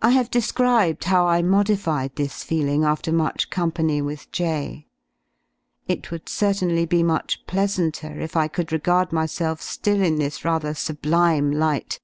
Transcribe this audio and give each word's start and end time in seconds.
I 0.00 0.10
have 0.10 0.30
described 0.30 1.02
how 1.10 1.26
I 1.26 1.42
modified 1.42 2.14
this 2.14 2.44
feeling 2.44 2.84
after 2.84 3.10
much 3.10 3.50
company 3.50 4.00
with 4.00 4.30
J 4.30 4.86
It 5.88 6.12
would 6.12 6.28
certainly 6.28 6.86
he 6.88 7.02
much 7.02 7.44
pleasanter 7.48 8.20
if 8.20 8.36
I 8.36 8.46
could 8.46 8.70
regard 8.70 9.12
myself 9.12 9.60
^ill 9.60 10.04
in 10.04 10.18
this 10.20 10.44
rather 10.44 10.72
sublime 10.72 11.50
light 11.50 11.94
as 11.94 11.98